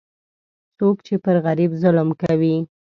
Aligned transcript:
څوک 0.77 0.97
چې 1.07 1.15
پر 1.23 1.35
غریب 1.45 1.71
ظلم 1.83 2.09
کوي، 2.21 2.55